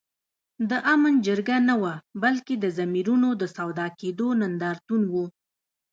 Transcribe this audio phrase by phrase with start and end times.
[0.69, 1.93] د آمن جرګه نه وه
[2.23, 5.25] بلکي د ضمیرونو د سودا کېدو نندارتون وو